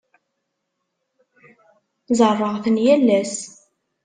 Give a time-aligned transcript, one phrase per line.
[2.19, 3.37] Ẓerreɣ-ten yal ass.